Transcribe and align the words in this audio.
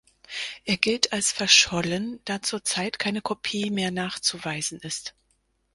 Er 0.65 0.77
gilt 0.77 1.13
als 1.13 1.31
verschollen, 1.31 2.19
da 2.25 2.41
zurzeit 2.41 2.97
keine 2.97 3.21
Kopie 3.21 3.69
mehr 3.69 3.91
nachzuweisen 3.91 4.79
ist. 4.79 5.13